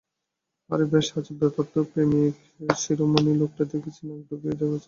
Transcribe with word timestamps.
আরে 0.69 0.85
ব্যস, 0.91 1.07
আজব 1.17 1.35
ব্যাপার 1.41 1.65
তো, 1.73 1.79
প্রেমিকশিরোমণি 1.91 3.31
লোকটা 3.41 3.63
দেখছি 3.71 4.01
নাক 4.07 4.19
ডেকে 4.29 4.51
ঘুমাচ্ছে। 4.59 4.79